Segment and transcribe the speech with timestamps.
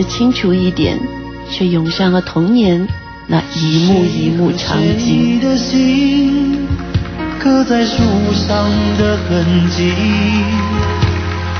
[0.00, 0.98] 得清楚一点，
[1.50, 2.88] 却涌上了童年
[3.26, 5.38] 那一幕一幕场景。
[5.38, 6.66] 的心
[7.38, 8.02] 刻在树
[8.32, 9.92] 上的痕迹，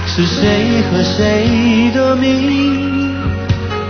[0.07, 3.13] 是谁和谁的名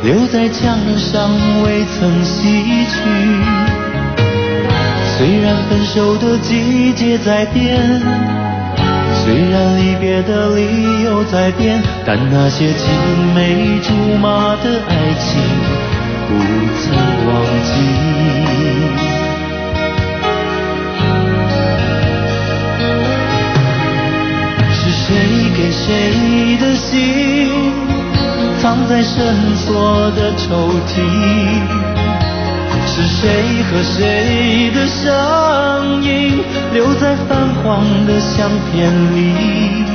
[0.02, 1.30] 留在墙上
[1.62, 2.43] 未曾洗
[2.87, 2.98] 去？
[5.17, 8.39] 虽然分手的季节在变。
[9.30, 12.92] 虽然离别的理由在变，但那些青
[13.32, 15.40] 梅竹马的爱情
[16.26, 16.34] 不
[16.80, 16.93] 曾
[17.29, 17.30] 忘
[17.62, 17.71] 记。
[24.72, 25.14] 是谁
[25.57, 27.46] 给谁的信，
[28.60, 32.09] 藏在深锁的抽屉？
[32.92, 39.86] 是谁和谁的声音留在泛黄的相片里？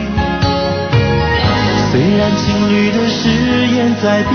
[1.91, 4.33] 虽然情侣的誓言在变，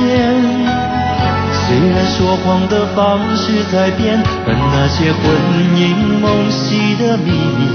[1.52, 5.20] 虽然说谎的方式在变，但那些魂
[5.78, 7.66] 萦梦系的秘密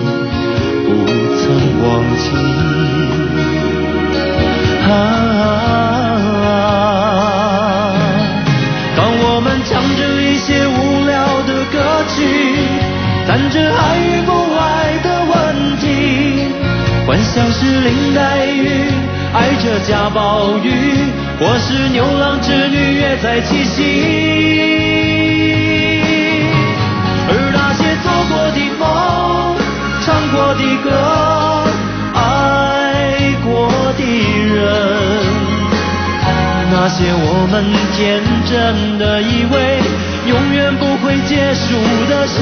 [0.85, 0.87] 不
[1.35, 1.43] 曾
[1.83, 1.83] 忘
[2.15, 2.23] 记。
[4.87, 5.94] 啊。
[12.15, 12.19] 去
[13.27, 15.33] 谈着爱与不爱的问
[15.77, 15.83] 题，
[17.05, 18.87] 幻想是林黛玉
[19.33, 20.67] 爱着贾宝玉，
[21.37, 23.83] 或是牛郎织女约在七夕。
[27.27, 28.83] 而那些做过的梦，
[30.05, 30.87] 唱过的歌，
[32.13, 32.17] 爱
[33.43, 33.49] 过
[33.97, 34.01] 的
[34.53, 34.63] 人，
[36.71, 37.53] 那些我们
[37.97, 39.55] 天真的以为。
[40.27, 41.77] 永远不会结束
[42.09, 42.41] 的事，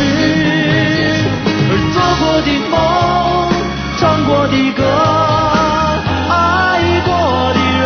[1.69, 2.73] 而做过的梦，
[3.97, 4.81] 唱过的歌，
[6.29, 6.31] 爱
[7.03, 7.11] 过
[7.53, 7.83] 的人，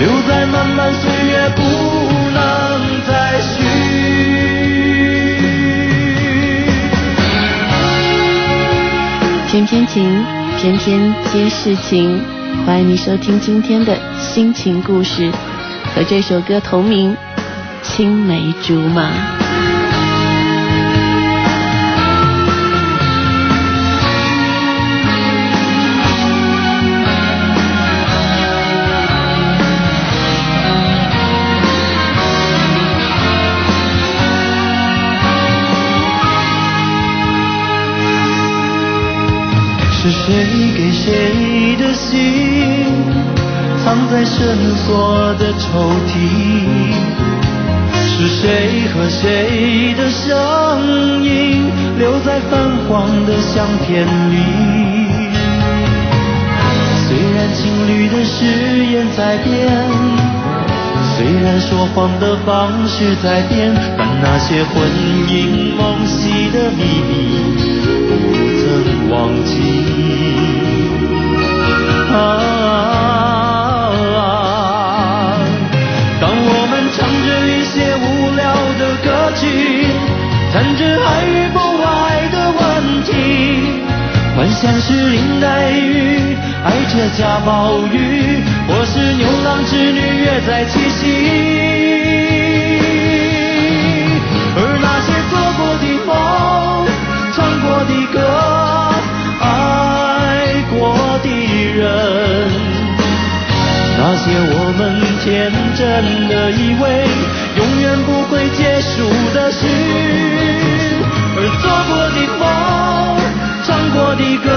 [0.00, 1.60] 留在漫漫岁月，不
[2.34, 2.38] 能
[3.06, 3.48] 再续。
[9.48, 10.24] 偏偏情，
[10.58, 12.20] 偏偏皆是情。
[12.66, 15.30] 欢迎你收听今天的心情故事。
[15.94, 17.16] 和这首歌同名
[17.82, 19.08] 《青梅竹马》。
[40.06, 43.43] 是谁给谁的信？
[43.84, 46.16] 藏在深锁的抽屉，
[47.92, 54.34] 是谁和谁的声音留在泛黄的相片里？
[57.06, 59.52] 虽然情侣的誓言在变，
[61.14, 64.72] 虽然说谎的方式在变，但那些魂
[65.28, 67.12] 萦梦系的秘密
[68.08, 68.12] 不
[68.62, 69.52] 曾忘记。
[72.10, 72.93] 啊。
[79.02, 79.46] 歌曲
[80.52, 83.10] 谈着爱与不爱的问题，
[84.36, 91.00] 幻想是林黛玉爱着贾宝玉，或是牛郎织女约在七夕。
[94.56, 96.12] 而那些做过的梦，
[97.34, 98.16] 唱过的歌，
[99.40, 99.44] 爱
[100.70, 100.74] 过
[101.22, 101.26] 的
[101.74, 101.82] 人，
[103.98, 104.80] 那些我们
[105.24, 105.26] 天
[105.74, 105.82] 真
[106.28, 106.84] 的以为。
[107.56, 108.10] 永远不
[108.56, 109.66] 结束的事，
[111.36, 112.42] 而做过的梦，
[113.64, 114.48] 唱过的歌，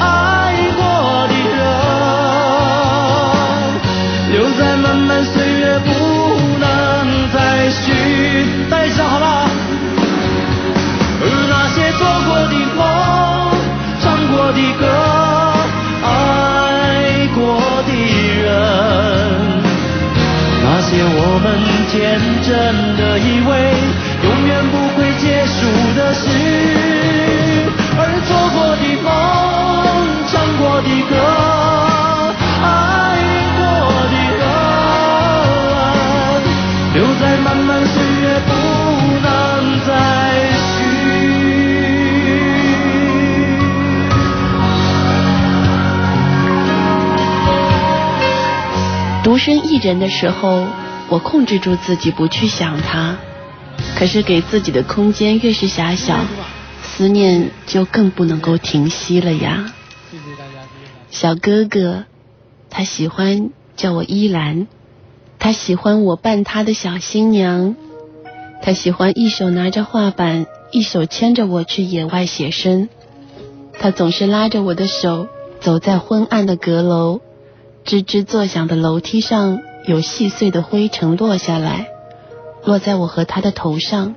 [0.00, 0.04] 爱
[0.76, 0.80] 过
[1.28, 1.58] 的人，
[4.32, 5.88] 留在漫漫岁月，不
[6.58, 6.66] 能
[7.32, 7.86] 再续。
[8.68, 9.48] 带一下好了。
[11.20, 12.80] 而那些做过的梦，
[14.00, 14.82] 唱过的歌，
[16.02, 16.06] 爱
[17.34, 17.38] 过
[17.86, 17.90] 的
[18.42, 18.46] 人。
[20.60, 21.37] 那些我
[21.90, 22.52] 天真
[22.98, 23.50] 的以为
[24.22, 25.56] 永远不会结束
[25.96, 26.28] 的事，
[27.96, 29.08] 而做过的梦，
[30.28, 31.12] 唱过的歌，
[32.62, 32.66] 爱
[33.56, 33.60] 过
[34.12, 34.40] 的人，
[36.94, 38.50] 留在漫漫岁月，不
[39.22, 39.26] 能
[39.86, 39.88] 再
[40.58, 40.68] 续。
[49.24, 50.68] 独身一人的时候。
[51.10, 53.16] 我控制住自己不去想他，
[53.96, 56.24] 可是给自己的空间越是狭小，
[56.82, 59.72] 思念就更不能够停息了呀。
[61.10, 62.04] 小哥哥，
[62.68, 64.66] 他喜欢叫我依兰，
[65.38, 67.74] 他喜欢我扮他的小新娘，
[68.60, 72.90] 他喜欢一手拿着画板，一手牵着我去野外写生。
[73.80, 75.28] 他总是拉着我的手，
[75.60, 77.20] 走在昏暗的阁楼，
[77.86, 81.88] 吱吱作响的楼梯上有细碎的灰尘落下来，
[82.64, 84.14] 落在我和他的头上。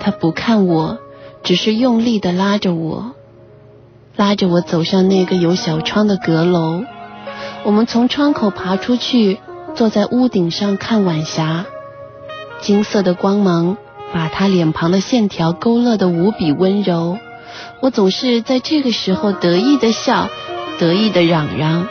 [0.00, 0.98] 他不看我，
[1.42, 3.12] 只是用力的拉着我，
[4.16, 6.82] 拉着我走上那个有小窗的阁楼。
[7.64, 9.38] 我们从窗口爬出去，
[9.76, 11.64] 坐在屋顶上看晚霞。
[12.60, 13.76] 金色的光芒
[14.12, 17.18] 把他脸庞的线条勾勒得无比温柔。
[17.80, 20.28] 我总是在这个时候得意的笑，
[20.78, 21.86] 得意的嚷嚷：“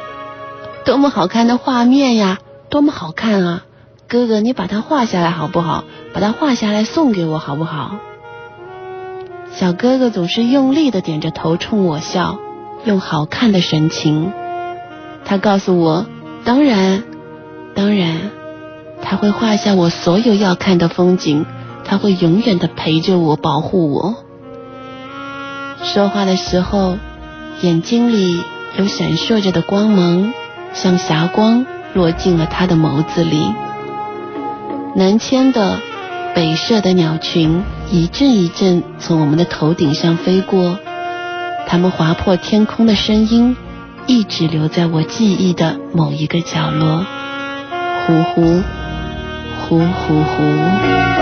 [0.84, 2.40] 多么好看的画面呀！
[2.72, 3.66] 多么好看啊！
[4.08, 5.84] 哥哥，你把它画下来好不好？
[6.14, 7.98] 把它画下来送给我好不好？”
[9.52, 12.40] 小哥哥总是用力的点着头冲我笑，
[12.86, 14.32] 用好看的神情。
[15.26, 16.06] 他告诉我
[16.46, 17.04] ：“当然，
[17.76, 18.32] 当然，
[19.02, 21.46] 他会画下我所有要看的风景，
[21.84, 24.16] 他会永远的陪着我，保护我。”
[25.84, 26.96] 说话的时候，
[27.60, 28.42] 眼睛里
[28.78, 30.34] 有闪烁着的光芒，
[30.74, 33.54] 像霞光落进了他的眸子里。
[34.96, 35.80] 南迁的、
[36.36, 40.80] 北射的鸟群一阵一阵从我们的头顶上飞过，
[41.68, 43.56] 它们划破天空的声音，
[44.08, 47.06] 一直留在我记忆的某一个角落。
[48.06, 48.62] 呼呼，
[49.60, 51.21] 呼呼呼。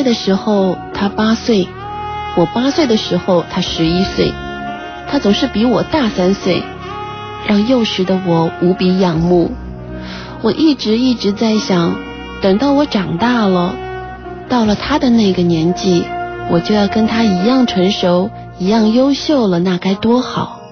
[0.00, 1.68] 岁的时候，他八岁；
[2.34, 4.32] 我八岁的时候，他十一岁。
[5.06, 6.62] 他总是比我大三岁，
[7.46, 9.52] 让幼时的我无比仰慕。
[10.40, 11.96] 我一直一直在想，
[12.40, 13.76] 等到我长大了，
[14.48, 16.06] 到了他的那个年纪，
[16.50, 20.62] 我就要跟他一样成熟，一样优秀了，那该多好！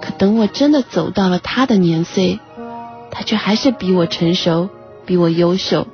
[0.00, 2.40] 可等我真的走到了他的年岁，
[3.10, 4.70] 他却还是比我成熟，
[5.04, 5.86] 比我优秀。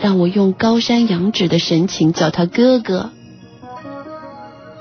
[0.00, 3.10] 让我用高山仰止的神情叫他哥哥，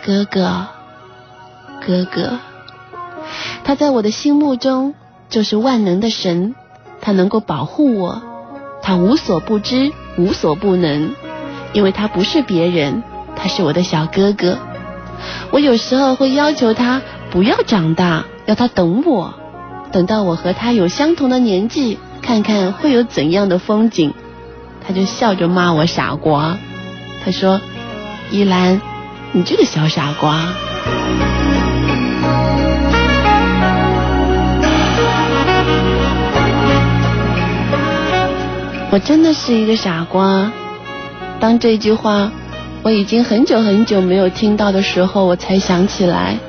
[0.05, 0.67] 哥哥，
[1.85, 2.39] 哥哥。
[3.63, 4.95] 他在我的心目中
[5.29, 6.55] 就是万能的神，
[7.01, 8.21] 他能够保护我，
[8.81, 11.13] 他无所不知，无所不能，
[11.73, 13.03] 因为他不是别人，
[13.35, 14.57] 他是我的小哥哥。
[15.51, 19.33] 我有时候会要求他不要长大，要他等我，
[19.91, 24.13] 等到我和他有相同的年纪，看看会有怎样的风景。
[24.89, 26.57] 他就笑着骂我傻瓜，
[27.23, 27.61] 他说
[28.33, 28.81] ：“依兰，
[29.31, 30.47] 你这个小傻瓜。”
[38.89, 40.51] 我真的是一个傻瓜。
[41.39, 42.31] 当这句话
[42.81, 46.39] 我已经很久很久没有听到的时候，我才想起来，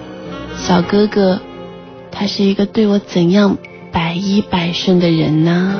[0.56, 1.38] 小哥哥
[2.10, 3.58] 他是一个对我怎样
[3.92, 5.78] 百依百顺的人呢？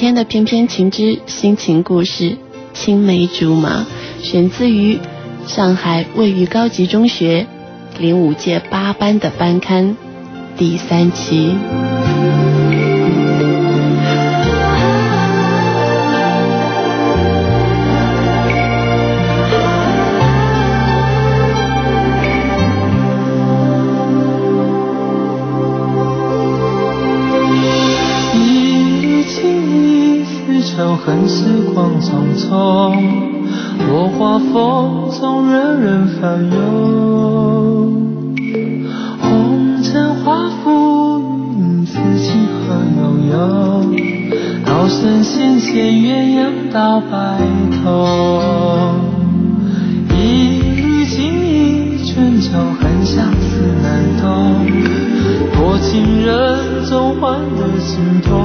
[0.00, 2.38] 天的翩翩情之心情故事，
[2.72, 3.84] 青梅竹马，
[4.22, 4.98] 选自于
[5.46, 7.46] 上海位于高级中学
[7.98, 9.94] 零五届八班的班刊
[10.56, 11.54] 第三期。
[31.04, 32.94] 恨时光匆匆，
[33.88, 37.92] 落花风中人人烦忧。
[39.20, 41.22] 红尘化浮
[41.58, 43.00] 云，此情何悠
[43.32, 43.38] 悠？
[44.66, 47.40] 道声仙牵鸳鸯到白
[47.82, 48.92] 头。
[50.10, 50.18] 一
[50.76, 53.88] 缕情意，春秋恨相思难
[54.20, 54.26] 懂。
[55.54, 58.39] 多情人总换得心痛。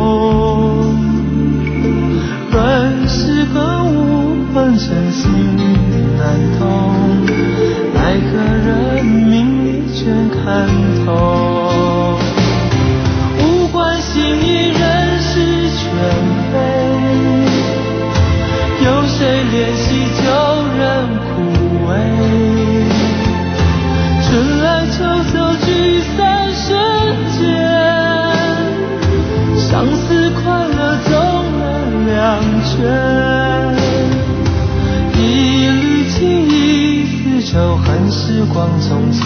[38.55, 39.25] 光匆匆，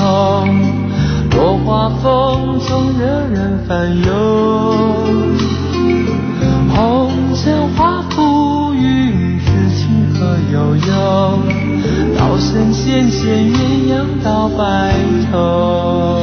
[1.35, 4.11] 落花风中惹人烦忧。
[6.75, 9.45] 红尘化浮云，此
[9.77, 10.91] 情何悠悠？
[12.17, 14.95] 道声仙仙鸳鸯到白
[15.31, 16.18] 头。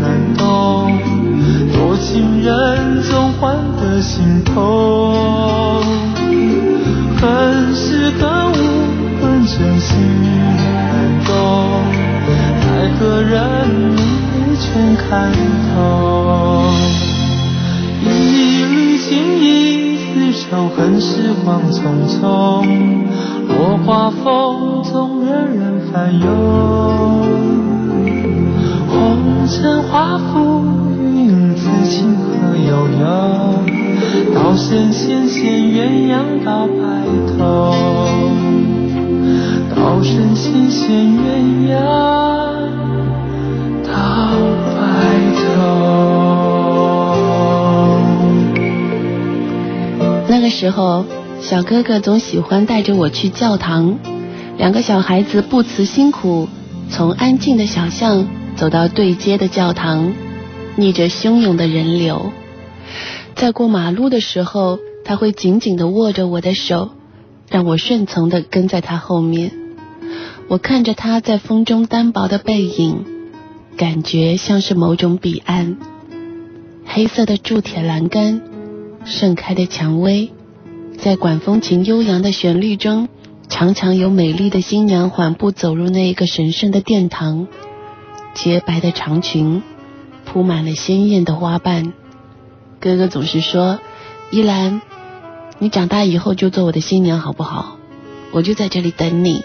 [0.00, 0.98] 难懂，
[1.72, 4.52] 多情人总患得心痛。
[7.20, 8.22] 恨是恨
[8.52, 8.54] 无
[9.20, 9.90] 恨真心
[10.74, 10.74] 难
[11.24, 11.30] 懂。
[12.60, 12.66] 奈
[12.98, 13.34] 何人
[14.34, 15.32] 已全看
[15.74, 15.78] 透，
[18.02, 18.04] 一
[18.64, 19.08] 缕青
[19.40, 19.44] 衣
[20.14, 22.20] 厮守，恨时光匆匆。
[23.46, 27.53] 落花风中，惹人翻涌。
[29.04, 30.64] 红尘化浮
[30.98, 33.04] 云，此情何悠悠？
[34.34, 36.72] 道声仙仙鸳鸯到白
[37.36, 37.74] 头，
[39.76, 41.76] 道声仙仙鸳鸯
[43.86, 43.92] 到
[44.74, 44.80] 白
[45.36, 45.52] 头。
[50.28, 51.04] 那个时候，
[51.42, 53.98] 小哥哥总喜欢带着我去教堂，
[54.56, 56.48] 两个小孩子不辞辛苦，
[56.88, 58.24] 从安静的小巷
[58.64, 60.14] 走到对街的教堂，
[60.76, 62.32] 逆着汹涌的人流。
[63.34, 66.88] 在过马路的时候，他会紧紧地握着我的手，
[67.50, 69.52] 让我顺从地跟在他后面。
[70.48, 73.04] 我看着他在风中单薄的背影，
[73.76, 75.76] 感觉像是某种彼岸。
[76.86, 78.40] 黑色的铸铁栏杆，
[79.04, 80.30] 盛开的蔷薇。
[80.96, 83.10] 在管风琴悠扬的旋律中，
[83.50, 87.46] 常常有美丽的新娘缓步走入那一个神圣的殿堂。
[88.34, 89.62] 洁白的长裙
[90.24, 91.92] 铺满了鲜艳的花瓣。
[92.80, 93.78] 哥哥总是说
[94.30, 94.82] ：“依兰，
[95.58, 97.76] 你长大以后就做我的新娘好不好？
[98.32, 99.44] 我就在这里等你。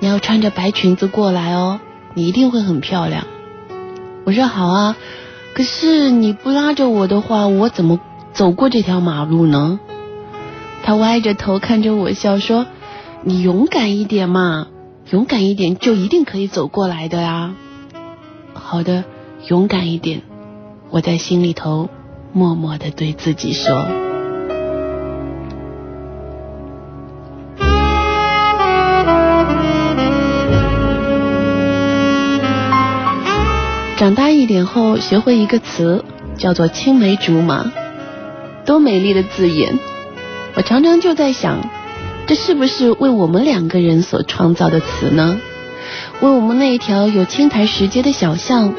[0.00, 1.78] 你要穿着白裙子过来哦，
[2.14, 3.26] 你一定会很漂亮。”
[4.24, 4.96] 我说：“好啊，
[5.54, 8.00] 可是你不拉着我的话，我怎么
[8.32, 9.78] 走过这条马路呢？”
[10.82, 12.66] 他歪着头看着我笑说
[13.22, 14.66] ：“你勇敢一点嘛，
[15.10, 17.54] 勇敢一点就一定可以走过来的呀。”
[18.66, 19.04] 好的，
[19.46, 20.22] 勇敢一点，
[20.90, 21.90] 我在心里头
[22.32, 23.86] 默默的对自己说。
[33.98, 36.02] 长大一点后，学会一个词，
[36.38, 37.70] 叫做青梅竹马，
[38.64, 39.78] 多美丽的字眼。
[40.54, 41.68] 我常常就在想，
[42.26, 45.38] 这是不是为我们两个人所创造的词呢？
[46.24, 48.72] 为我们那一条有青苔石阶的小巷，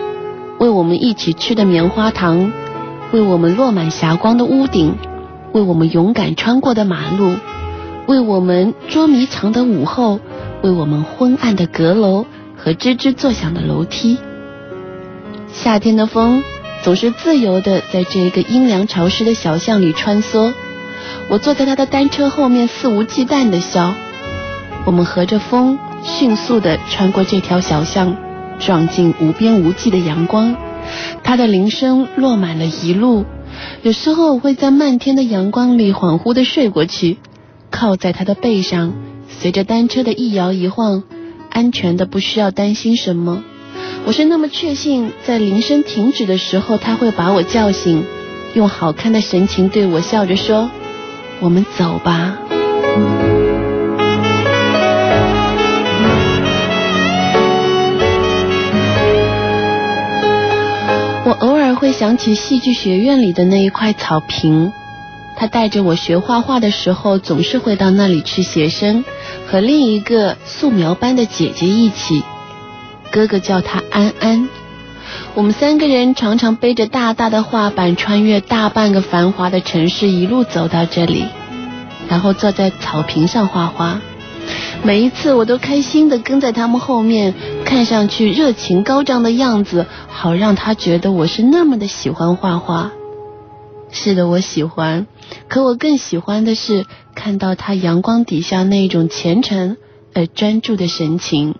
[0.57, 2.51] 为我们一起吃的棉花糖，
[3.11, 4.95] 为我们落满霞光的屋顶，
[5.51, 7.35] 为我们勇敢穿过的马路，
[8.07, 10.19] 为我们捉迷藏的午后，
[10.63, 12.25] 为我们昏暗的阁楼
[12.57, 14.17] 和吱吱作响的楼梯。
[15.53, 16.43] 夏天的风
[16.81, 20.51] 总是自由的在这个阴凉潮湿的小巷里穿梭。
[21.29, 23.93] 我坐在他的单车后面，肆无忌惮的笑。
[24.87, 28.15] 我们和着风，迅速的穿过这条小巷，
[28.59, 30.55] 撞进无边无际的阳光。
[31.23, 33.25] 他的铃声落满了一路。
[33.81, 37.17] 有时候我会在漫天的阳光里恍惚的睡过去，
[37.71, 38.93] 靠在他的背上，
[39.27, 41.03] 随着单车的一摇一晃，
[41.49, 43.43] 安全的不需要担心什么。
[44.05, 48.05] 我是那么确信，在铃声停止的时候，他会把我叫醒，
[48.53, 50.69] 用好看的神情对我笑着说。
[51.39, 52.37] 我们走吧。
[61.75, 64.71] 会想起戏剧学院里的那一块草坪，
[65.35, 69.03] 他带着我学画画的时候，总是会到那里去写生，
[69.47, 72.23] 和另一个素描班的姐姐一起。
[73.11, 74.49] 哥哥叫他安安。
[75.35, 81.25] 我们三个人常常背着大大的画板，穿越大半个繁华的城市，一路走到这里，
[82.09, 84.01] 然后坐在草坪上画画。
[84.83, 87.33] 每一次我都开心的跟在他们后面，
[87.65, 92.91] 看上去热情高涨的样子，好让他觉得我是那么的喜欢画画。
[93.91, 95.07] 是的，我喜欢，
[95.49, 99.77] 可我更喜欢的是看到他阳光底下那种虔诚
[100.13, 101.55] 而专注的神情，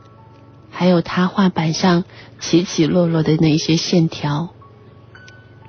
[0.70, 2.06] 还有他画板上
[2.40, 4.50] 起起落落的那些线条。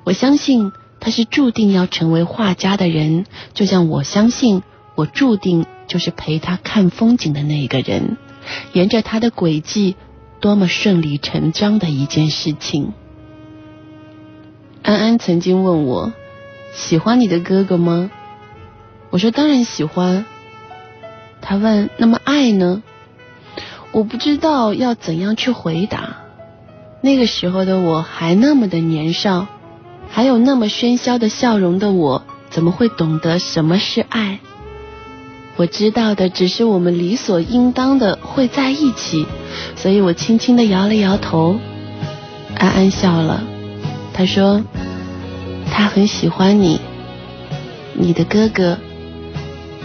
[0.04, 3.24] 我相信他是注定要成为画家的人，
[3.54, 4.62] 就像我相信
[4.94, 5.66] 我注定。
[5.88, 8.16] 就是陪他看风景的那个人，
[8.72, 9.94] 沿着他的轨迹，
[10.46, 12.92] 多么顺理成章的一件事情。
[14.80, 16.12] 安安曾经问我，
[16.72, 18.12] 喜欢你的哥哥吗？
[19.10, 20.24] 我说当然喜欢。
[21.40, 22.84] 他问，那么爱呢？
[23.90, 26.18] 我不知道要怎样去回答。
[27.00, 29.48] 那个时候的我还那么的年少，
[30.08, 34.38] 还有那么喧嚣的笑容的我，怎么会懂得什么是爱？
[35.56, 39.26] 我知道的只是我们理所应当的会在一起，
[39.74, 41.58] 所以我轻轻的摇了摇头。
[42.58, 43.42] 安安笑了，
[44.12, 44.62] 他说
[45.70, 46.80] ：“他很喜欢你，
[47.94, 48.78] 你的哥哥，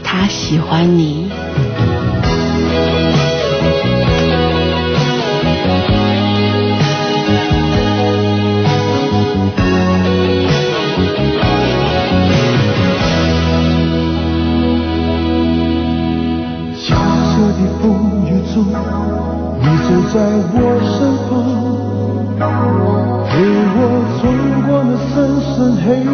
[0.04, 1.30] 他喜欢你。”
[20.14, 20.56] 在我
[20.92, 21.32] 身旁，
[23.30, 23.32] 陪
[23.78, 23.80] 我
[24.20, 24.22] 穿
[24.68, 26.06] 过那深深黑夜，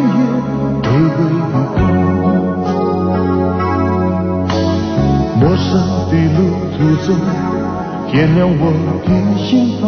[0.84, 1.76] 微微的光。
[5.40, 5.66] 陌生
[6.08, 6.38] 的路
[6.76, 7.06] 途中，
[8.12, 8.62] 点亮我
[9.02, 9.82] 的心房。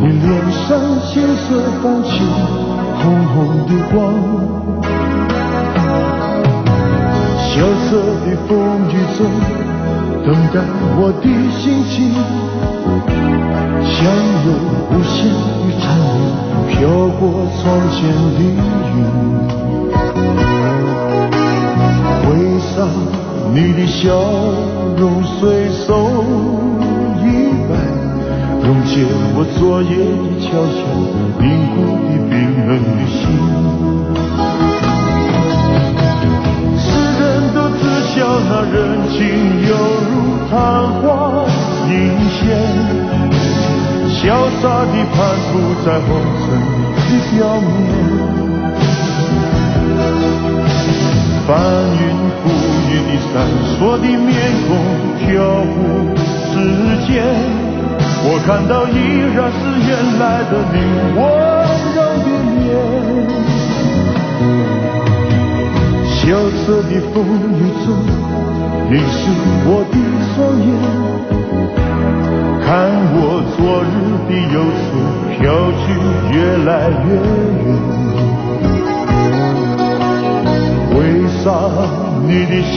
[0.00, 0.68] 你脸上
[1.06, 1.46] 青涩
[1.80, 2.06] 泛起
[3.00, 3.96] 红红的光，
[7.40, 7.50] 萧
[7.88, 7.90] 瑟
[8.26, 8.52] 的风
[8.90, 9.18] 雨中。
[10.28, 10.60] 等待
[11.00, 12.12] 我的心情，
[13.82, 13.96] 像
[14.44, 14.48] 有
[14.90, 16.20] 无限的缠绵
[16.68, 16.76] 飘
[17.16, 17.96] 过窗前
[18.36, 19.00] 的云。
[22.20, 22.28] 挥
[22.60, 22.84] 洒
[23.54, 24.04] 你的笑
[24.98, 25.88] 容随手
[27.24, 27.24] 一
[27.66, 27.72] 摆，
[28.62, 28.92] 溶解
[29.32, 30.78] 我昨夜的悄悄
[31.40, 32.36] 凝固的冰
[32.68, 34.67] 冷的心？
[38.50, 38.76] 那人
[39.10, 39.16] 情
[39.68, 39.70] 犹
[40.08, 40.12] 如
[40.48, 40.52] 昙
[41.00, 41.04] 花
[41.86, 41.90] 一
[42.32, 42.40] 现，
[44.08, 44.20] 潇
[44.60, 45.16] 洒地攀
[45.48, 45.50] 附
[45.84, 46.08] 在红
[46.40, 46.46] 尘
[46.96, 47.68] 的表面。
[51.46, 51.50] 翻
[51.92, 52.02] 云
[52.40, 52.42] 覆
[52.88, 53.30] 雨的闪
[53.76, 54.28] 烁的面
[54.66, 54.68] 孔
[55.18, 55.26] 飘
[55.72, 55.76] 忽
[56.52, 56.54] 之
[57.06, 57.08] 间，
[58.24, 58.96] 我看到依
[59.36, 60.74] 然是原来的你
[61.16, 61.18] 我
[66.28, 67.88] 萧瑟的风雨中，
[68.90, 69.16] 淋湿
[69.64, 69.96] 我的
[70.28, 70.68] 双眼，
[72.60, 72.68] 看
[73.16, 73.16] 我
[73.56, 73.88] 昨日
[74.28, 74.86] 的忧愁
[75.32, 75.40] 飘
[75.80, 75.82] 去
[76.36, 76.36] 越
[76.66, 76.70] 来
[77.06, 77.08] 越
[77.64, 77.66] 远。
[80.98, 81.00] 为
[81.38, 81.40] 啥
[82.26, 82.52] 你的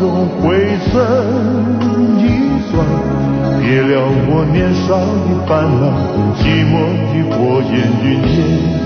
[0.00, 0.42] 容回
[0.90, 0.92] 身
[2.18, 2.20] 一
[2.72, 2.74] 转，
[3.62, 3.94] 别了
[4.26, 5.86] 我年少的烦恼，
[6.34, 6.74] 寂寞
[7.06, 8.77] 的火焰云烟。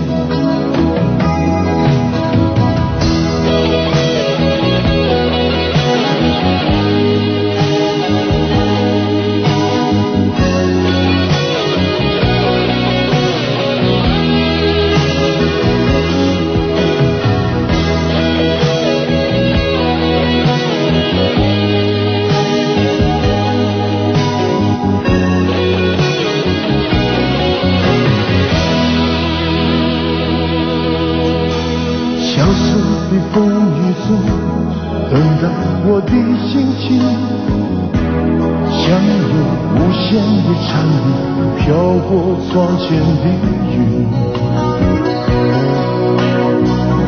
[42.53, 43.25] 窗前的
[43.73, 44.07] 云，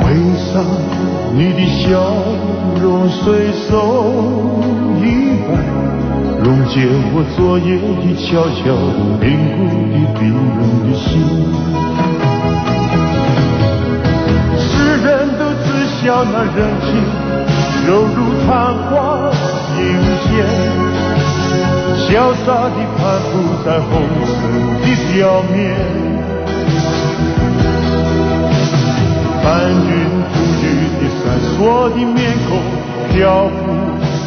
[0.01, 0.03] 挥
[0.39, 0.49] 洒
[1.35, 1.85] 你的笑
[2.81, 3.69] 容随手
[5.03, 5.05] 一
[5.47, 5.53] 摆，
[6.43, 8.25] 溶解我昨夜的悄
[8.57, 8.65] 悄
[9.21, 9.61] 凝固
[9.93, 11.05] 的冰冷的心？
[14.57, 14.65] 世
[15.05, 15.07] 人
[15.39, 15.67] 都知
[16.01, 16.89] 晓那人情
[17.87, 18.49] 犹如昙
[18.89, 19.29] 花
[19.77, 19.79] 一
[20.25, 20.33] 现，
[22.15, 23.33] 潇洒地攀附
[23.65, 23.91] 在红
[24.25, 24.39] 尘
[24.79, 25.53] 的表面。
[29.43, 29.91] 翻云
[30.31, 31.59] 覆雨的闪烁
[31.91, 32.49] 的面孔，
[33.11, 33.53] 漂浮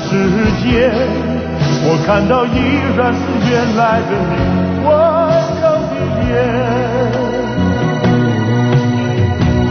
[0.03, 0.11] 时
[0.61, 0.67] 间，
[1.85, 2.57] 我看到依
[2.97, 4.35] 然是原来的你，
[4.83, 4.85] 温
[5.61, 5.95] 柔的
[6.27, 6.29] 眼。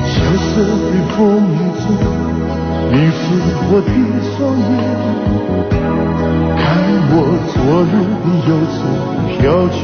[0.08, 1.20] 萧瑟的风
[1.52, 1.84] 雨中，
[2.90, 3.14] 凝视
[3.68, 3.88] 我的
[4.32, 4.85] 双眼。
[7.08, 7.14] 我
[7.52, 8.78] 昨日的忧愁
[9.38, 9.38] 飘
[9.70, 9.78] 去，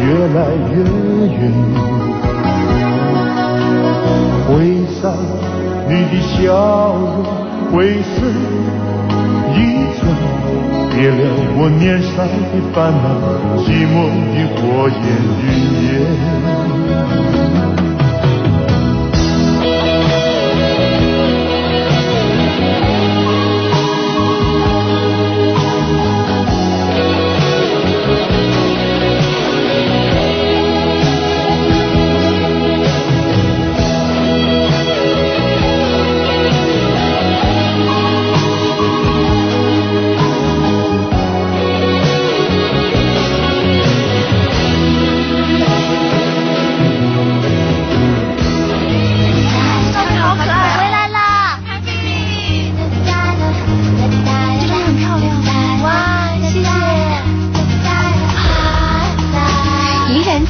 [0.00, 0.38] 越来
[0.70, 0.72] 越
[1.38, 1.40] 远。
[4.46, 4.50] 回
[5.00, 5.00] 上
[5.88, 6.34] 你的笑
[6.94, 7.02] 容，
[7.72, 8.14] 回身
[9.54, 9.56] 一
[9.98, 10.00] 转，
[10.94, 11.20] 别了
[11.56, 13.04] 我年少的烦恼，
[13.62, 13.94] 寂寞
[14.32, 14.98] 的火焰
[15.42, 15.44] 云
[15.86, 15.90] 烟。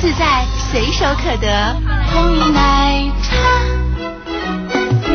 [0.00, 1.76] 自在随手可得
[2.10, 3.36] 红奶茶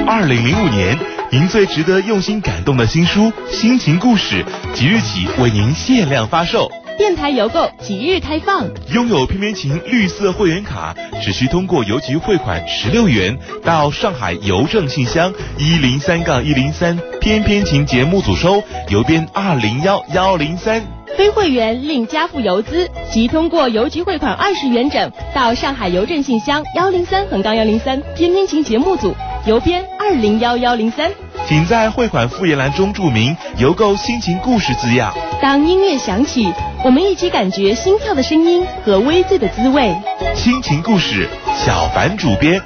[0.06, 0.96] 二零零五年，
[1.32, 4.44] 您最值得用心感动的新书《心情故事》
[4.76, 6.70] 即日起为您限量发售。
[6.98, 8.68] 电台邮购即日开放。
[8.94, 20.82] 拥有翩翩琴绿色会员卡，只需通过邮局汇款十六元到上海邮政信箱一零三杠一零三翩翩琴节目组收，邮编二零幺幺零三。
[21.18, 31.12] 非会员另加付邮资，即通过邮局汇款二十元整到上海邮政信箱幺零三横杠幺零三翩翩琴节目组，邮编二零幺幺零三。
[31.48, 35.14] 请在汇款复原栏中注明“邮购心情故事”字样。
[35.40, 36.52] 当音乐响起，
[36.84, 39.96] 我们一起感觉心跳的声音和微醉的滋味。
[40.34, 41.30] 心情故事，
[41.64, 42.60] 小凡主编。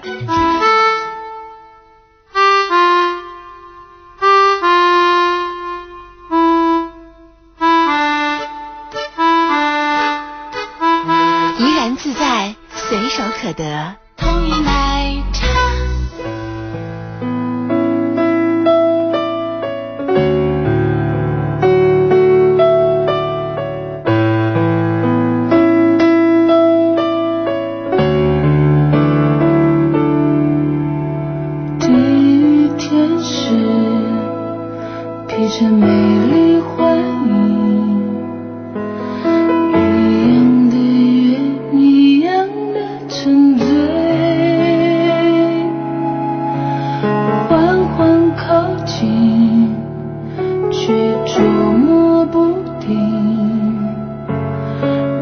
[51.40, 52.90] 捉摸不定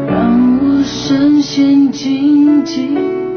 [0.08, 3.27] 让我深陷荆棘。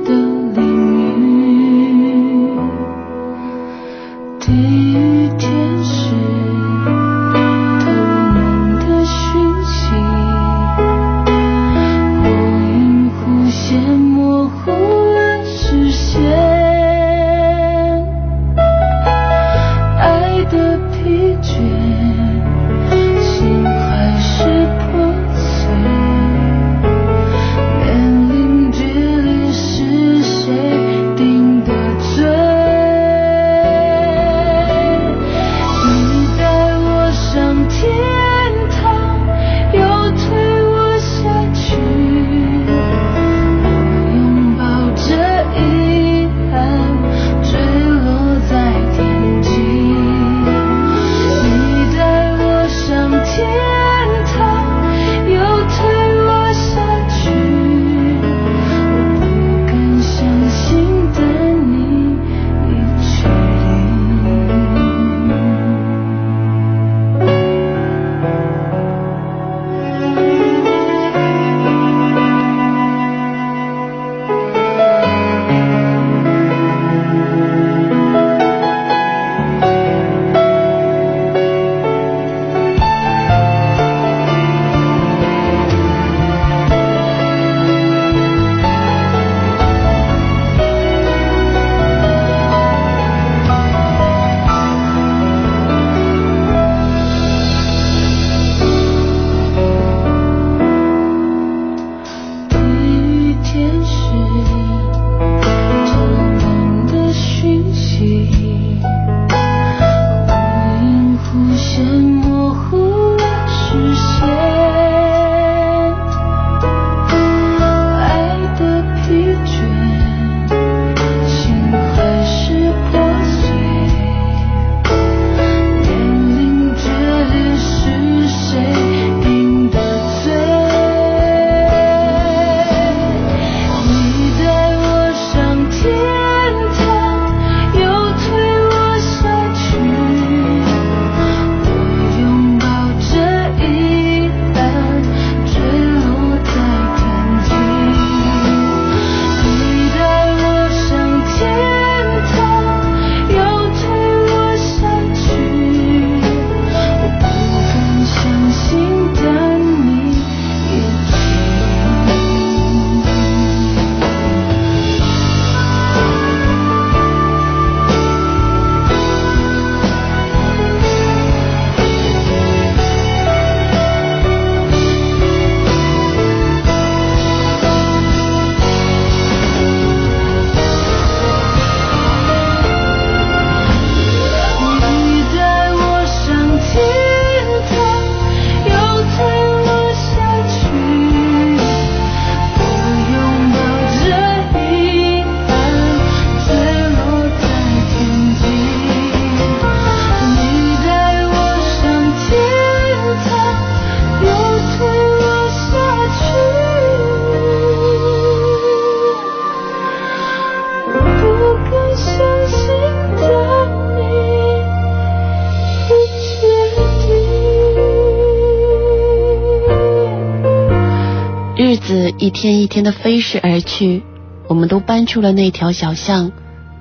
[222.22, 224.04] 一天一天的飞逝而去，
[224.48, 226.32] 我们都搬出了那条小巷，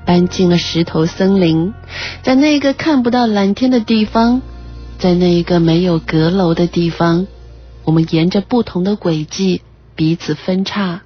[0.04, 1.72] 搬进了石头森林，
[2.22, 4.42] 在那个看不到蓝天的地方，
[4.98, 7.26] 在那一个没有阁楼的地方，
[7.84, 9.62] 我们沿着不同的轨迹
[9.96, 11.00] 彼此分叉。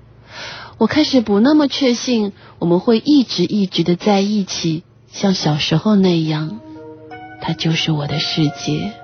[0.78, 6.58] 我开始不那么确信我们会一直一直的在一起，像小时候那样。
[7.40, 8.94] 他就是我的世界。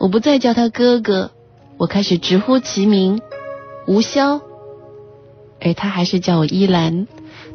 [0.00, 1.30] 我不再叫他哥哥，
[1.76, 3.20] 我开始直呼其名
[3.86, 4.40] 吴潇，
[5.60, 7.06] 而他还是叫我依兰。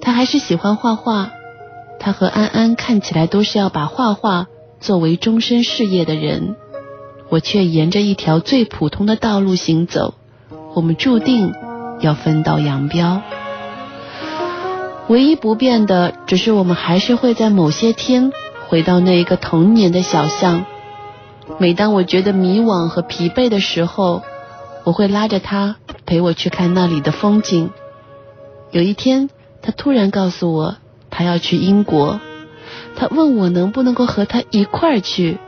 [0.01, 1.31] 他还是喜欢画画，
[1.99, 4.47] 他和安安看起来都是要把画画
[4.79, 6.55] 作为终身事业的人，
[7.29, 10.13] 我却沿着一条最普通的道路行走。
[10.75, 11.53] 我们注定
[12.01, 13.21] 要分道扬镳。
[15.07, 18.31] 唯一不变的，只是我们还是会在某些天。
[18.67, 20.65] 回到那一个童年的小巷，
[21.57, 24.23] 每当我觉得迷惘和疲惫的时候，
[24.87, 27.71] 我会拉着他陪我去看那里的风景。
[28.71, 29.29] 有一天，
[29.61, 30.77] 他突然告诉我，
[31.09, 32.21] 他要去英国，
[32.95, 35.39] 他问我能不能够和他一块儿去。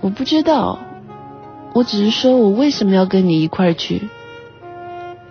[0.00, 0.78] 我不知道，
[1.74, 4.08] 我只是说我为什么要跟你一块儿去。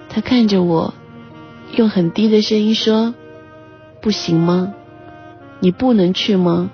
[0.09, 0.93] 他看着我，
[1.77, 3.15] 用很低的声音说
[4.03, 4.73] ：“不行吗？
[5.61, 6.69] 你不能去吗？”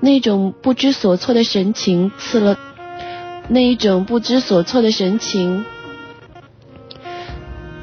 [0.00, 2.58] 那种不知所措的神情刺了，
[3.52, 5.64] 那一种不知所措的神情，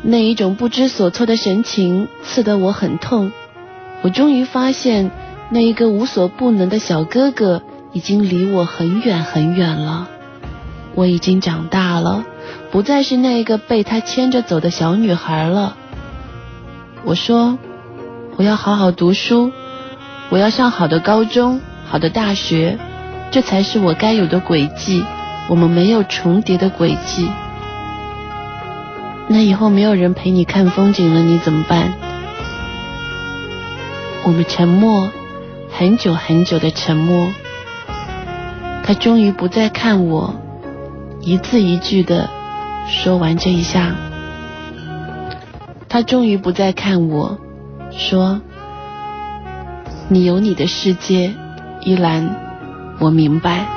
[0.01, 3.33] 那一种不知所措的神情刺得我很痛。
[4.01, 5.11] 我终于发现，
[5.49, 10.07] 那一个无所不能的小哥哥已经离我很远很远了。
[10.95, 12.23] 我已经长大了，
[12.71, 15.75] 不再是那个被他牵着走的小女孩了。
[17.03, 17.57] 我说，
[18.37, 19.51] 我要好好读书，
[20.29, 21.59] 我要上好的高中。
[21.89, 22.77] 好的大学，
[23.31, 25.03] 这才是我该有的轨迹。
[25.49, 27.29] 我们没有重叠的轨迹，
[29.29, 31.93] 那以后没有人陪你看风景了，你怎么办？
[34.25, 35.09] 我们沉默，
[35.71, 37.31] 很久很久的沉默。
[38.83, 40.35] 他终于不再看我，
[41.21, 42.29] 一字一句的
[42.87, 43.95] 说完这一下。
[45.87, 47.37] 他终于不再看我，
[47.91, 48.41] 说
[50.09, 51.33] ：“你有你的世界。”
[51.83, 52.35] 依兰，
[52.99, 53.76] 我明白。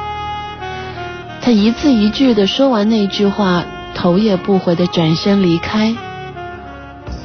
[1.42, 5.96] 他一字一句的说完那句话，头也不回的转身离开。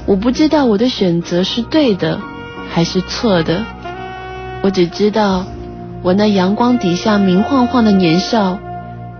[0.06, 2.20] 我不知道我的选择是对的
[2.72, 3.66] 还是错的，
[4.62, 5.46] 我只知道
[6.02, 8.58] 我那阳光底下明晃晃的年少，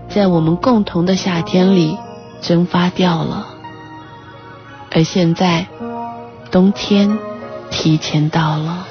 [0.08, 1.98] 在我们共同的夏天里
[2.40, 3.46] 蒸发掉了。
[4.92, 5.66] 而现在，
[6.50, 7.18] 冬天
[7.70, 8.86] 提前到了。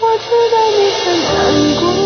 [0.00, 2.03] 我知道你很难过。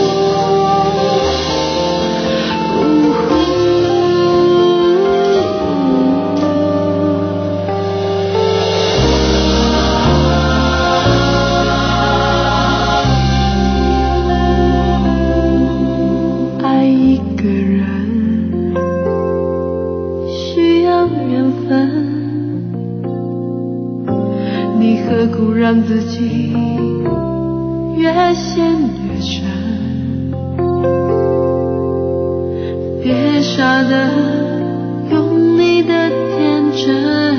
[25.53, 26.53] 让自己
[27.97, 28.65] 越陷
[29.07, 29.45] 越深，
[33.03, 34.11] 别傻的
[35.11, 37.37] 用你的天真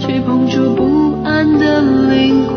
[0.00, 0.82] 去碰触不
[1.24, 2.56] 安的灵魂，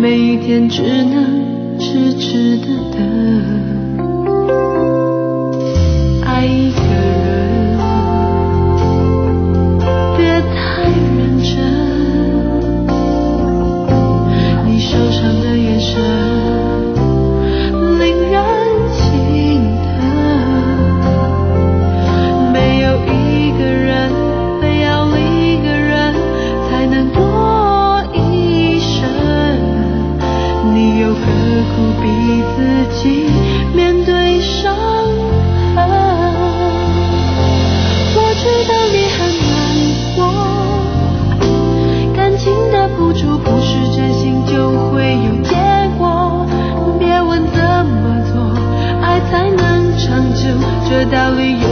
[0.00, 3.51] 每一天只能痴痴的等。
[50.92, 51.71] 这道理。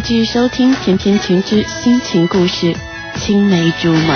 [0.00, 2.66] 继续收听《甜甜情之心情故事》，
[3.14, 4.14] 青梅竹马。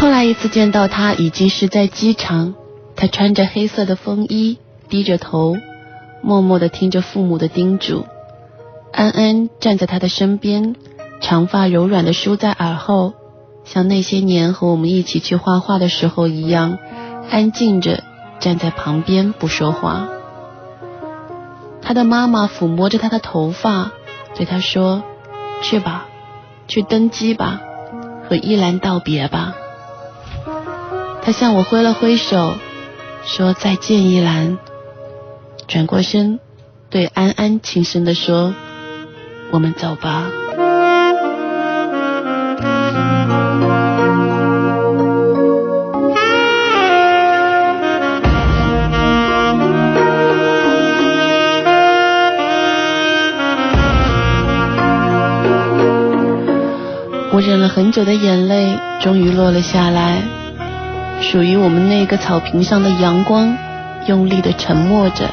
[0.00, 2.54] 后来一次见到他，已经是在机场，
[2.96, 4.58] 他穿着黑色的风衣。
[4.90, 5.56] 低着头，
[6.20, 8.04] 默默地听着父母的叮嘱。
[8.92, 10.74] 安安站在他的身边，
[11.20, 13.14] 长发柔软地梳在耳后，
[13.64, 16.78] 像那些年和我们一起去画画的时候一样，
[17.30, 18.02] 安静着
[18.40, 20.08] 站在旁边不说话。
[21.80, 23.92] 他的妈妈抚摸着他的头发，
[24.34, 25.02] 对他说
[25.62, 26.06] ：“去吧，
[26.66, 27.60] 去登机吧，
[28.28, 29.54] 和依兰道别吧。”
[31.22, 32.54] 他向我挥了挥手，
[33.24, 34.58] 说：“再见，依兰。”
[35.70, 36.40] 转过身，
[36.90, 38.52] 对安安轻声地说
[39.54, 40.26] ：“我们走吧。”
[57.32, 60.20] 我忍了很久的眼泪，终于落了下来。
[61.20, 63.56] 属于我们那个草坪上的阳光，
[64.08, 65.30] 用力的沉默着。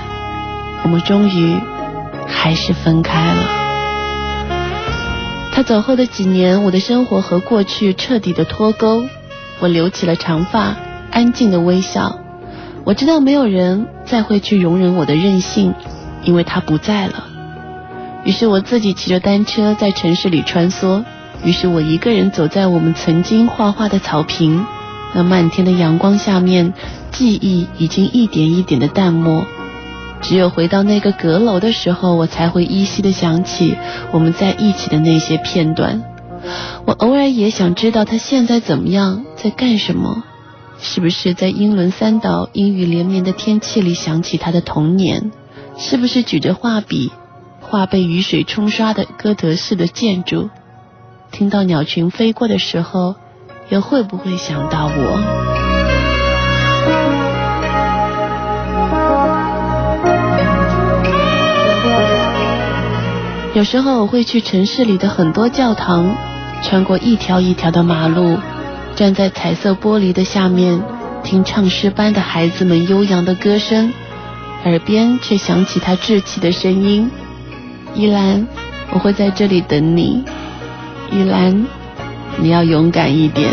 [0.88, 1.60] 我们终于
[2.26, 3.44] 还是分开了。
[5.52, 9.04] 他走后的几年，我的生活和过去彻底的脱钩。
[9.60, 10.78] 我留起了长发，
[11.12, 12.20] 安静的微笑。
[12.86, 15.74] 我知道没有人再会去容忍我的任性，
[16.24, 17.26] 因为他不在了。
[18.24, 21.04] 于是我自己骑着单车在城市里穿梭。
[21.44, 24.66] 于是我一个人走在我们曾经画画的草坪。
[25.14, 26.74] 那漫天的阳光下面，
[27.12, 29.44] 记忆已经一点一点的淡漠。
[30.22, 33.78] 只有回到那个阁楼的时候，我才会依稀的想起
[34.12, 36.04] 我们在一起的那些片段。
[36.86, 40.24] 我偶尔也想知道他现在怎么样，在干什么，
[40.80, 45.32] 是不是在英伦三岛阴雨连绵的天气里想起他的童年？
[45.78, 47.12] 是不是举着画笔
[47.60, 50.50] 画被雨水冲刷的哥德式的建筑？
[51.32, 53.16] 听到鸟群飞过的时候，
[53.70, 55.67] 又会不会想到我？
[63.58, 66.16] 有时候我会去城市里的很多教堂，
[66.62, 68.38] 穿过一条一条的马路，
[68.96, 70.80] 站在彩色玻璃的下面，
[71.24, 73.92] 听唱诗班的孩子们悠扬的歌声，
[74.66, 77.10] 耳边却响起他稚气的声音
[77.98, 78.46] ：“依兰，
[78.92, 80.24] 我会在这里等你。
[81.12, 81.66] 依兰，
[82.38, 83.50] 你要勇敢一点。”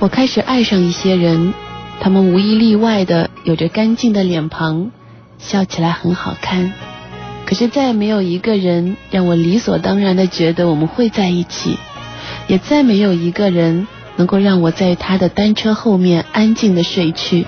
[0.00, 1.52] 我开始爱上一些人，
[2.00, 4.92] 他们无一例外的有着干净的脸庞，
[5.38, 6.72] 笑起来很好看。
[7.44, 11.78] 可是再也没有一个人让我理所当然的觉得我们会在一起，
[12.46, 17.44] 也再没有一个人能够让我在他的单车后面安静的睡去。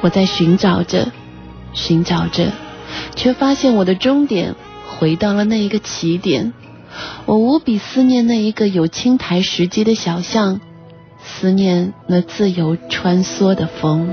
[0.00, 1.08] 我在寻找着，
[1.74, 2.52] 寻找着，
[3.16, 4.54] 却发现我的终点
[4.86, 6.54] 回到了那一个起点。
[7.26, 10.60] 我无比思念那一个有青苔石阶的小巷，
[11.28, 14.08] 思念那自由穿梭的风。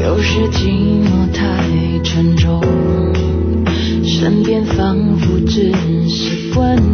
[0.00, 1.44] 有时寂寞太
[2.02, 2.62] 沉重
[4.02, 5.70] 身边仿佛只
[6.08, 6.89] 是观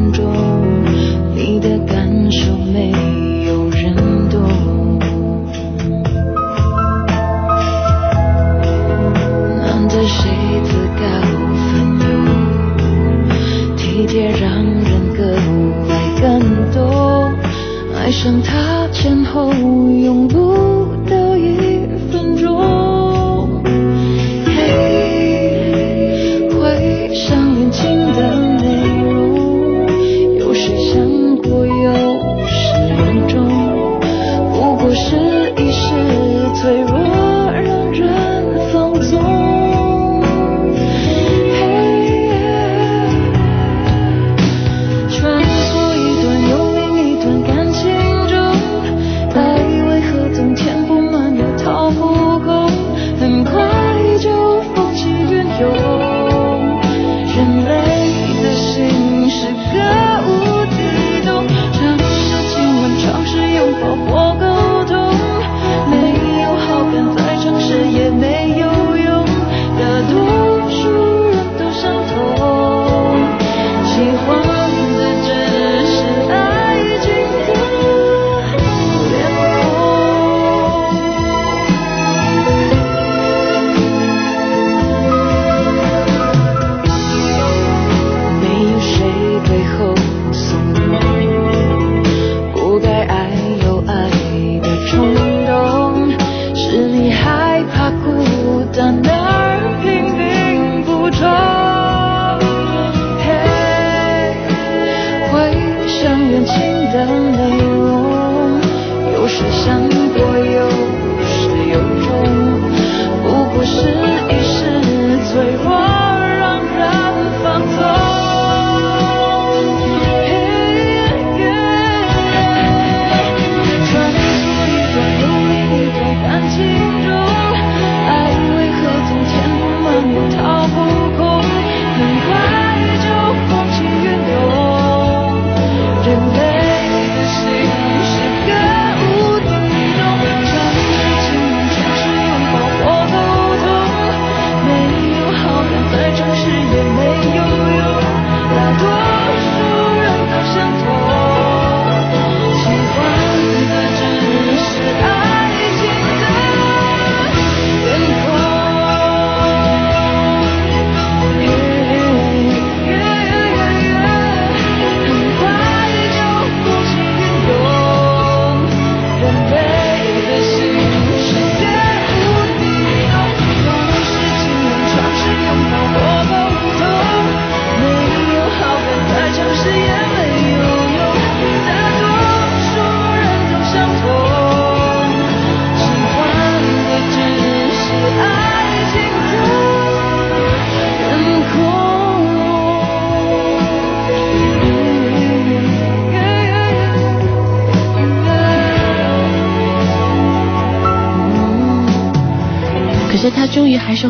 [18.07, 20.76] 爱上他前后永不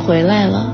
[0.07, 0.73] 回来了。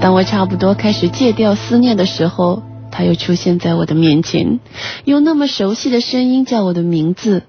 [0.00, 4.58] 当我差不多开始戒掉思念的时候，他又出现在我的面前，
[5.04, 7.44] 用那么熟悉的声音叫我的名字，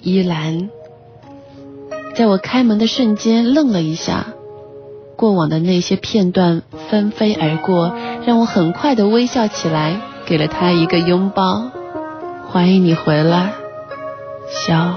[0.00, 0.70] 依兰。
[2.14, 4.26] 在我开门的瞬间，愣了一下，
[5.16, 11.70] 过往的那些片段纷飞而过，让我很快的微笑起来，给了他一个拥抱。
[12.48, 13.52] 欢迎你回来，
[14.48, 14.96] 笑。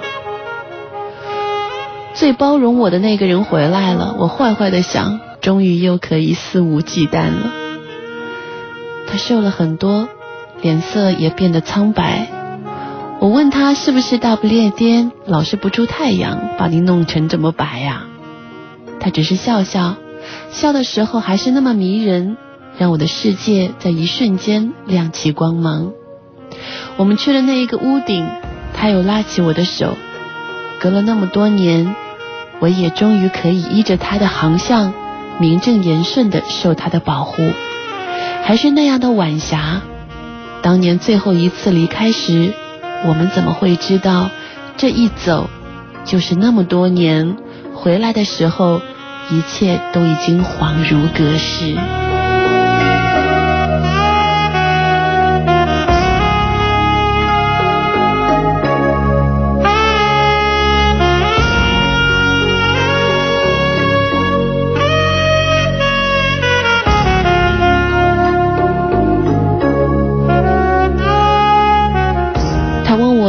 [2.13, 7.52] 最包容我的那个人回来了，我坏坏的想，终于又可以肆无忌惮了。
[9.08, 10.08] 他瘦了很多，
[10.62, 12.28] 脸色也变得苍白。
[13.20, 18.04] 我问他是不是大不列颠老是不出太阳，把你弄成这么白呀？
[19.00, 19.96] 他只是笑笑，
[20.52, 22.38] 笑的时候还是那么迷人，
[22.78, 25.92] 让我的世界在一瞬间亮起光芒。
[26.98, 28.28] 我们去了那一个屋顶，
[28.74, 29.98] 他又拉起我的手。
[30.80, 31.96] 隔了那么多年，
[32.60, 34.94] 我也终于可以依着他的航向，
[35.39, 37.51] 名正言顺的受他的保护，
[38.43, 39.82] 还是那样的晚霞。
[40.61, 42.53] 当年最后一次离开时，
[43.07, 44.29] 我们怎么会知道
[44.77, 45.49] 这一走
[46.05, 47.38] 就是那么多年？
[47.73, 48.82] 回来的时候，
[49.32, 52.11] 一切都已经恍如隔世。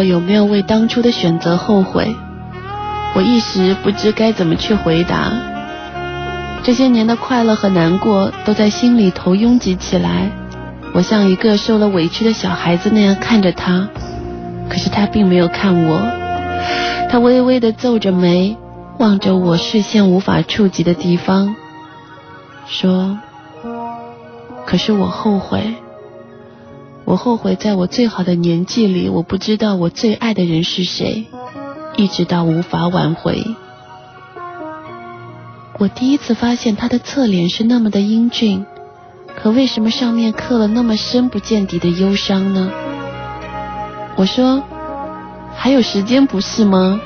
[0.03, 2.15] 有没有为当初的选择后悔？
[3.15, 5.31] 我一时不知该怎么去回答。
[6.63, 10.31] 这些年的快乐和难过都在心里头拥挤起来。
[10.95, 13.89] 我像一个受了委屈的小孩子那样看着他，
[14.69, 16.01] 可是他并没有看我。
[17.11, 18.57] 他微微的皱着眉，
[18.99, 21.55] 望着我视线无法触及的地方，
[22.67, 23.19] 说
[24.65, 25.75] ：“可是我后悔。”
[27.05, 31.27] 我后悔，在我最好的年纪里，我不知道我最爱的人是谁，
[31.97, 33.45] 一直到无法挽回。
[35.79, 38.65] 我第一次发现他的侧脸是那么的英俊，
[39.37, 42.71] 可为什么上面刻了那么深不见底的忧伤呢？
[44.17, 44.63] 我说，
[45.57, 47.01] 还有时间不是吗？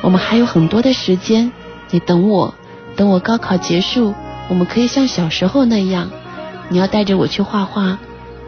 [0.00, 1.52] 我们还有很多的时间，
[1.90, 2.54] 你等我，
[2.96, 4.14] 等我高考结束，
[4.48, 6.10] 我们可以像小时候那样，
[6.70, 7.98] 你要带着我去画画。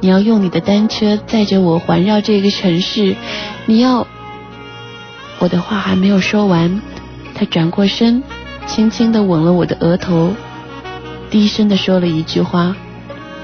[0.00, 3.16] 你要用你的单车载着我环绕这个城市，
[3.66, 4.06] 你要……
[5.38, 6.80] 我的话还没有说完，
[7.34, 8.22] 他转过身，
[8.66, 10.34] 轻轻的吻了我的额头，
[11.30, 12.74] 低声的说了一句话，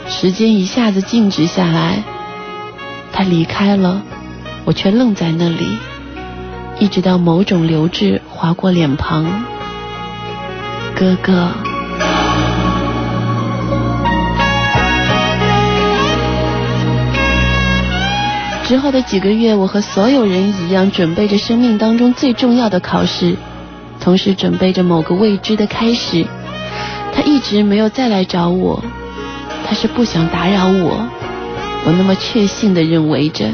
[0.09, 2.03] 时间一下子静止下来，
[3.13, 4.03] 他离开了，
[4.65, 5.79] 我却愣在那里，
[6.79, 9.27] 一直到某种流质划过脸庞，
[10.95, 11.72] 哥哥。
[18.73, 23.37] 之后的几个月，我和所有人一样，准备着生命当中最重要的考试，
[24.01, 26.25] 同时准备着某个未知的开始。
[27.13, 28.83] 他一直没有再来找我，
[29.69, 31.07] 他是不想打扰我，
[31.85, 33.45] 我那么确信的认为着。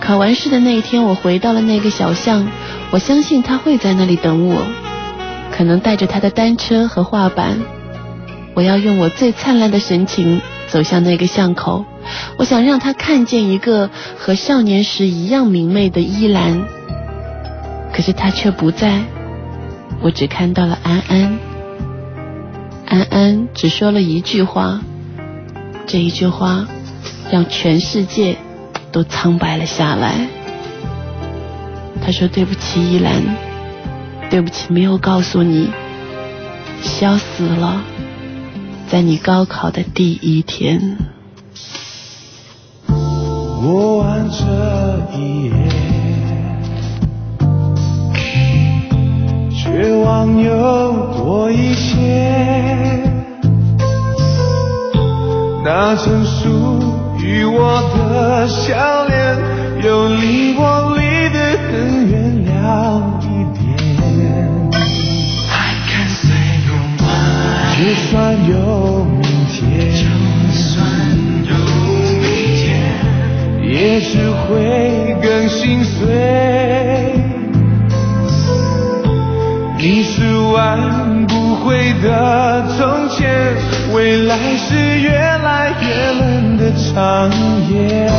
[0.00, 2.48] 考完试的那一天，我回到了那个小巷，
[2.90, 4.60] 我相信他会在那里等我，
[5.52, 7.56] 可能带着他的单车和画板。
[8.54, 11.84] 我要用我最灿烂的神情走向那个巷口。
[12.36, 16.62] 我想让他看见一个和少年时一样明媚的依兰，
[17.92, 19.02] 可是他却不在。
[20.00, 21.38] 我只看到了安安，
[22.86, 24.80] 安安只说了一句话，
[25.86, 26.66] 这一句话
[27.30, 28.36] 让全世界
[28.92, 30.28] 都苍白了下来。
[32.00, 33.12] 他说：“对不起，依兰，
[34.30, 35.68] 对不起，没有告诉你，
[36.80, 37.82] 笑死了，
[38.90, 40.96] 在你高考的第一天。”
[43.60, 44.44] 过完这
[45.14, 45.50] 一夜，
[49.50, 51.92] 绝望又多一些。
[55.64, 56.48] 那曾属
[57.18, 59.36] 于我的笑脸，
[59.84, 63.17] 又离我离得很远了
[67.78, 69.62] 就算有明天。
[69.94, 70.02] 就
[70.52, 70.66] 算
[71.46, 71.50] 有
[72.20, 72.26] 明
[72.56, 72.66] 天
[73.62, 75.94] 也只会更心碎。
[79.78, 83.54] 你是挽不回的从前，
[83.94, 85.86] 未来是越来越
[86.18, 87.30] 冷的长
[87.70, 88.10] 夜。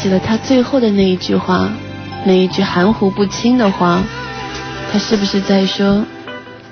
[0.00, 1.70] 起了他最后的那一句话，
[2.24, 4.02] 那一句含糊不清的话，
[4.90, 6.06] 他是不是在说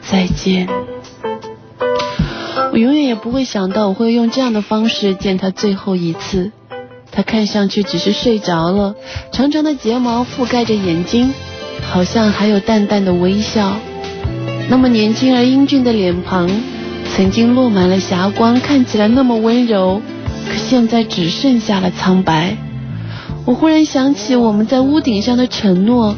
[0.01, 0.67] 再见？
[2.73, 6.53] 我永远也不会想到我会用这样的方式见他最后一次。
[7.13, 8.95] 他看上去只是睡着了，
[9.31, 11.35] 长长的睫毛覆盖着眼睛，
[11.91, 13.77] 好像还有淡淡的微笑。
[14.71, 16.49] 那么年轻而英俊的脸庞，
[17.15, 20.01] 曾经落满了霞光，看起来那么温柔，
[20.49, 22.57] 可现在只剩下了苍白。
[23.49, 26.17] 我忽然想起我们在屋顶上的承诺，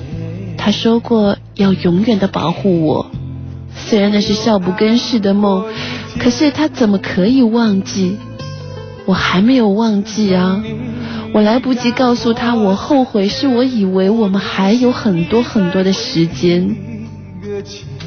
[0.59, 3.09] 他说过要永远的保护我，
[3.73, 5.65] 虽然那是笑不更事的梦，
[6.19, 8.17] 可是他怎么可以忘记？
[9.07, 10.61] 我还没有忘记啊！
[11.33, 16.75] 我来不及告诉他，我后悔，是我以为我们还有很多很多的时间。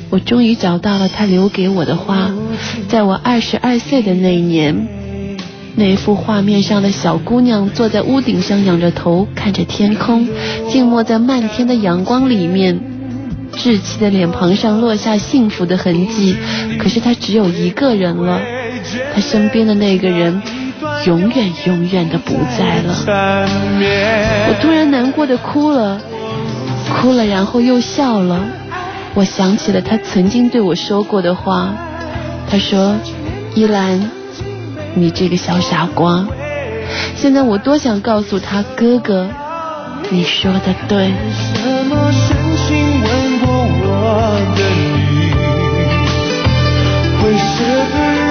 [0.09, 2.29] 我终于找到了他留给我的花，
[2.89, 4.85] 在我二十二岁的那一年，
[5.75, 10.27] 那幅画面上的小姑娘坐在屋顶上，仰着头看着天空，
[10.69, 12.79] 静默在漫天的阳光里面，
[13.53, 16.35] 稚气的脸庞上落下幸福的痕迹。
[16.77, 18.39] 可是她只有一个人了，
[19.13, 20.41] 她身边的那个人。
[21.05, 23.45] 永远永远的不在了，
[24.47, 25.99] 我突然难过的哭了，
[26.89, 28.41] 哭了然后又笑了。
[29.13, 31.73] 我想起了他曾经对我说过的话，
[32.49, 32.95] 他说
[33.55, 34.09] ：“依兰，
[34.95, 36.27] 你这个小傻瓜，
[37.15, 39.29] 现在我多想告诉他哥哥，
[40.09, 41.07] 你说的对。
[41.07, 43.47] 为什么深情吻过
[43.81, 43.87] 我
[44.55, 44.61] 的
[45.09, 45.33] 你？
[47.25, 48.22] 为什么？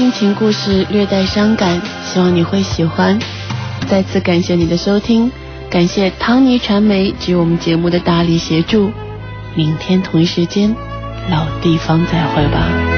[0.00, 3.18] 心情故事略带伤感，希望你会喜欢。
[3.86, 5.30] 再次感谢你的收听，
[5.68, 8.90] 感谢汤尼传媒及我们节目的大力协助。
[9.54, 10.74] 明天同一时间，
[11.30, 12.89] 老地方再会吧。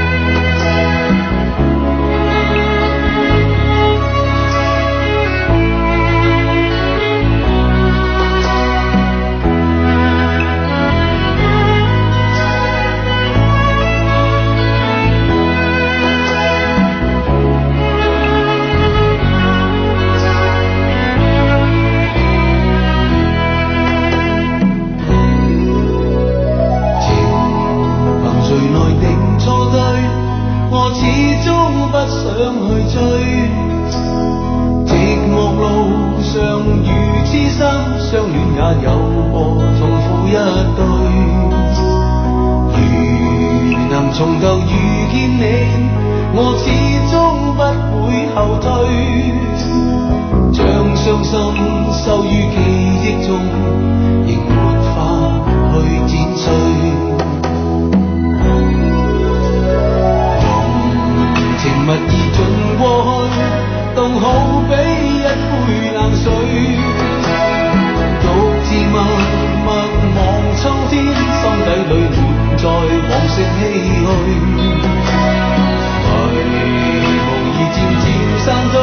[32.22, 32.64] 想去
[32.94, 32.96] 追
[34.86, 34.88] 寂
[35.28, 35.60] 寞路
[36.22, 36.32] 上
[36.84, 36.86] 遇
[37.24, 37.58] 痴心
[37.98, 38.86] 相恋也有
[39.32, 39.34] 过
[39.76, 40.30] 痛苦一
[40.76, 40.80] 堆
[42.78, 42.80] 如
[43.90, 44.70] 能重头遇
[45.10, 45.42] 见你
[46.34, 46.64] 我始
[47.10, 47.12] 终
[47.56, 47.60] 不
[48.06, 48.06] 会
[48.36, 49.42] 后退。
[50.52, 51.32] 将伤心
[51.92, 52.56] 收于记
[53.02, 53.38] 忆中
[54.26, 54.54] 仍没
[54.94, 54.96] 法
[55.72, 57.11] 去剪碎。
[61.82, 62.38] 甜蜜已尽
[62.78, 62.82] 过
[63.26, 63.34] 去，
[63.96, 64.24] 冻好
[64.68, 66.24] 比一杯冷水。
[68.22, 68.24] 独
[68.62, 68.94] 自默
[69.64, 69.68] 默
[70.14, 70.18] 望
[70.56, 72.70] 秋天，心底里满载
[73.10, 74.30] 往昔唏嘘。
[76.44, 76.54] 迷
[77.18, 78.04] 雾已渐渐
[78.38, 78.74] 散去，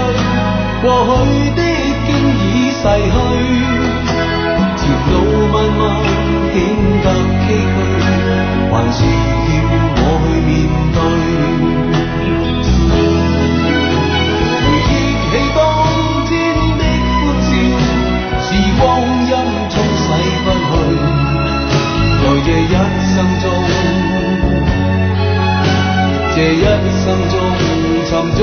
[0.81, 1.09] 过去？
[1.55, 1.57] 的
[2.05, 3.15] 经已逝去。
[4.75, 5.15] 前路
[5.53, 5.81] 漫漫
[6.51, 6.55] 显
[7.01, 7.05] 得
[7.45, 7.79] 崎岖，
[8.69, 9.57] 还是要
[9.95, 10.27] 我去？
[10.45, 10.49] 面
[10.93, 11.68] 对。
[18.89, 19.33] 光阴
[19.69, 20.03] 冲洗
[20.43, 20.73] 不去，
[22.23, 22.73] 在这一
[23.13, 23.45] 生中，
[26.35, 26.65] 这一
[27.03, 27.33] 生中
[28.09, 28.39] 沉醉，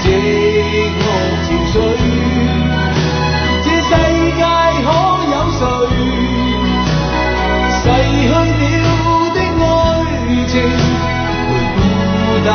[0.00, 0.04] 寂
[0.96, 1.02] 寞
[1.44, 1.74] 憔水。
[3.62, 3.90] 这世
[4.34, 4.40] 界
[4.82, 4.88] 可
[5.30, 5.62] 有谁？
[7.82, 7.84] 逝
[8.16, 8.28] 去
[8.80, 8.86] 了
[9.34, 9.68] 的爱
[10.48, 10.52] 情，
[11.48, 11.78] 回不
[12.48, 12.50] 到。